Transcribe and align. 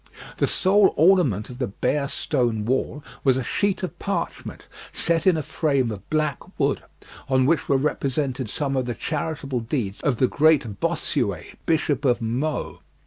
The 0.37 0.47
sole 0.47 0.95
ornament 0.97 1.51
of 1.51 1.59
the 1.59 1.67
bare 1.67 2.07
stone 2.07 2.65
wall 2.65 3.03
was 3.23 3.37
a 3.37 3.43
sheet 3.43 3.83
of 3.83 3.99
parchment, 3.99 4.65
set 4.91 5.27
in 5.27 5.37
a 5.37 5.43
frame 5.43 5.91
of 5.91 6.09
black 6.09 6.39
wood, 6.59 6.81
on 7.29 7.45
which 7.45 7.69
were 7.69 7.77
represented 7.77 8.49
some 8.49 8.75
of 8.75 8.85
the 8.87 8.95
charitable 8.95 9.59
deeds 9.59 9.99
of 10.01 10.17
the 10.17 10.27
great 10.27 10.79
Bossuet, 10.79 11.53
Bishop 11.67 12.03
of 12.03 12.19
Meaux. 12.19 12.79